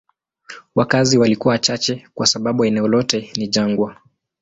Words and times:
Wakazi 0.75 1.17
walikuwa 1.17 1.51
wachache 1.51 2.07
kwa 2.13 2.25
sababu 2.27 2.65
eneo 2.65 2.87
lote 2.87 3.31
ni 3.37 3.47
jangwa. 3.47 3.97